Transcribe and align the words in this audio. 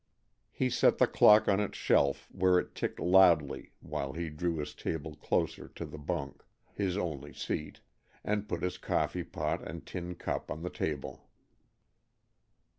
He 0.49 0.71
set 0.71 0.97
the 0.97 1.05
clock 1.05 1.47
on 1.47 1.59
its 1.59 1.77
shelf 1.77 2.27
where 2.31 2.57
it 2.57 2.73
ticked 2.73 2.99
loudly 2.99 3.71
while 3.81 4.13
he 4.13 4.31
drew 4.31 4.55
his 4.57 4.73
table 4.73 5.15
closer 5.15 5.67
to 5.75 5.85
the 5.85 5.99
bunk, 5.99 6.43
his 6.73 6.97
only 6.97 7.33
seat, 7.33 7.81
and 8.23 8.49
put 8.49 8.63
his 8.63 8.79
coffeepot 8.79 9.61
and 9.61 9.85
tin 9.85 10.15
cup 10.15 10.49
on 10.49 10.63
the 10.63 10.71
table. 10.71 11.29